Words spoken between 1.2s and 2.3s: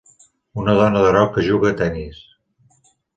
que juga a tenis